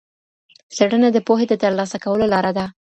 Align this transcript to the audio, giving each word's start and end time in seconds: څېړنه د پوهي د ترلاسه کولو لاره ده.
څېړنه 0.75 1.09
د 1.13 1.17
پوهي 1.27 1.45
د 1.49 1.53
ترلاسه 1.63 1.97
کولو 2.03 2.25
لاره 2.33 2.51
ده. 2.57 2.65